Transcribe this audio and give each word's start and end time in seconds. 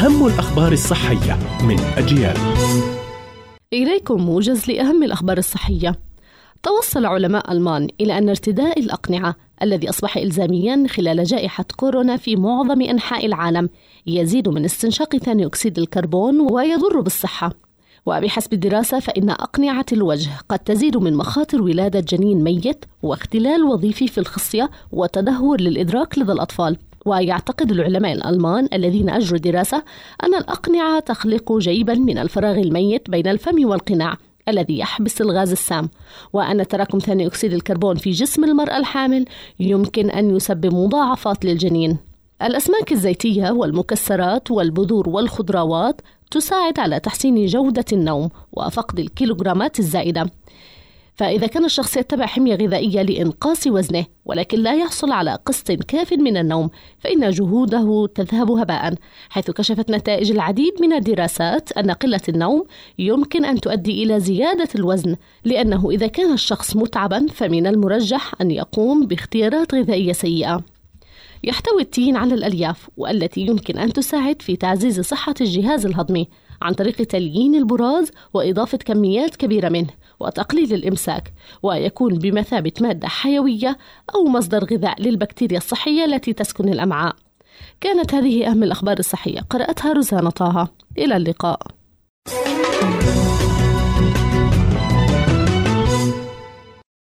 أهم 0.00 0.26
الأخبار 0.26 0.72
الصحية 0.72 1.38
من 1.64 1.80
أجيال. 1.80 2.36
إليكم 3.72 4.20
موجز 4.22 4.70
لأهم 4.70 5.02
الأخبار 5.02 5.38
الصحية. 5.38 5.98
توصل 6.62 7.06
علماء 7.06 7.52
ألمان 7.52 7.88
إلى 8.00 8.18
أن 8.18 8.28
ارتداء 8.28 8.80
الأقنعة 8.80 9.36
الذي 9.62 9.88
أصبح 9.88 10.16
إلزاميا 10.16 10.86
خلال 10.88 11.24
جائحة 11.24 11.64
كورونا 11.76 12.16
في 12.16 12.36
معظم 12.36 12.82
أنحاء 12.82 13.26
العالم 13.26 13.68
يزيد 14.06 14.48
من 14.48 14.64
استنشاق 14.64 15.16
ثاني 15.16 15.46
أكسيد 15.46 15.78
الكربون 15.78 16.40
ويضر 16.40 17.00
بالصحة. 17.00 17.52
وبحسب 18.06 18.52
الدراسة 18.52 19.00
فإن 19.00 19.30
أقنعة 19.30 19.86
الوجه 19.92 20.30
قد 20.48 20.58
تزيد 20.58 20.96
من 20.96 21.14
مخاطر 21.14 21.62
ولادة 21.62 22.00
جنين 22.00 22.44
ميت 22.44 22.84
واختلال 23.02 23.64
وظيفي 23.64 24.08
في 24.08 24.18
الخصية 24.18 24.70
وتدهور 24.92 25.60
للإدراك 25.60 26.18
لدى 26.18 26.32
الأطفال. 26.32 26.76
ويعتقد 27.06 27.70
العلماء 27.70 28.12
الألمان 28.12 28.68
الذين 28.72 29.10
أجروا 29.10 29.36
الدراسة 29.36 29.82
أن 30.24 30.34
الأقنعة 30.34 31.00
تخلق 31.00 31.58
جيبا 31.58 31.94
من 31.94 32.18
الفراغ 32.18 32.58
الميت 32.58 33.10
بين 33.10 33.26
الفم 33.26 33.68
والقناع 33.68 34.16
الذي 34.48 34.78
يحبس 34.78 35.20
الغاز 35.20 35.50
السام 35.50 35.88
وأن 36.32 36.68
تراكم 36.68 36.98
ثاني 36.98 37.26
أكسيد 37.26 37.52
الكربون 37.52 37.96
في 37.96 38.10
جسم 38.10 38.44
المرأة 38.44 38.76
الحامل 38.76 39.24
يمكن 39.60 40.10
أن 40.10 40.36
يسبب 40.36 40.74
مضاعفات 40.74 41.44
للجنين. 41.44 41.98
الأسماك 42.42 42.92
الزيتية 42.92 43.50
والمكسرات 43.50 44.50
والبذور 44.50 45.08
والخضروات 45.08 46.00
تساعد 46.30 46.78
على 46.78 47.00
تحسين 47.00 47.46
جودة 47.46 47.84
النوم 47.92 48.28
وفقد 48.52 48.98
الكيلوغرامات 48.98 49.78
الزائدة. 49.78 50.30
فإذا 51.20 51.46
كان 51.46 51.64
الشخص 51.64 51.96
يتبع 51.96 52.26
حمية 52.26 52.54
غذائية 52.54 53.02
لإنقاص 53.02 53.66
وزنه 53.66 54.06
ولكن 54.24 54.58
لا 54.58 54.74
يحصل 54.74 55.12
على 55.12 55.38
قسط 55.46 55.72
كاف 55.72 56.12
من 56.12 56.36
النوم 56.36 56.70
فإن 56.98 57.30
جهوده 57.30 58.06
تذهب 58.14 58.50
هباء 58.50 58.94
حيث 59.30 59.50
كشفت 59.50 59.90
نتائج 59.90 60.30
العديد 60.30 60.72
من 60.80 60.92
الدراسات 60.92 61.72
أن 61.72 61.90
قلة 61.90 62.20
النوم 62.28 62.64
يمكن 62.98 63.44
أن 63.44 63.60
تؤدي 63.60 64.02
إلى 64.02 64.20
زيادة 64.20 64.68
الوزن 64.74 65.16
لأنه 65.44 65.90
إذا 65.90 66.06
كان 66.06 66.32
الشخص 66.32 66.76
متعبا 66.76 67.26
فمن 67.26 67.66
المرجح 67.66 68.32
أن 68.40 68.50
يقوم 68.50 69.06
باختيارات 69.06 69.74
غذائية 69.74 70.12
سيئة. 70.12 70.64
يحتوي 71.44 71.82
التين 71.82 72.16
على 72.16 72.34
الألياف 72.34 72.88
والتي 72.96 73.40
يمكن 73.40 73.78
أن 73.78 73.92
تساعد 73.92 74.42
في 74.42 74.56
تعزيز 74.56 75.00
صحة 75.00 75.34
الجهاز 75.40 75.86
الهضمي 75.86 76.28
عن 76.62 76.72
طريق 76.72 76.96
تليين 76.96 77.54
البراز 77.54 78.10
وإضافة 78.34 78.78
كميات 78.78 79.36
كبيرة 79.36 79.68
منه. 79.68 79.99
وتقليل 80.20 80.74
الإمساك 80.74 81.32
ويكون 81.62 82.18
بمثابة 82.18 82.72
مادة 82.80 83.08
حيوية 83.08 83.78
أو 84.14 84.24
مصدر 84.24 84.64
غذاء 84.64 85.02
للبكتيريا 85.02 85.58
الصحية 85.58 86.04
التي 86.04 86.32
تسكن 86.32 86.68
الأمعاء. 86.68 87.16
كانت 87.80 88.14
هذه 88.14 88.50
أهم 88.50 88.62
الأخبار 88.62 88.98
الصحية. 88.98 89.40
قرأتها 89.40 89.92
روزانا 89.92 90.30
طه. 90.30 90.68
إلى 90.98 91.16
اللقاء. 91.16 91.62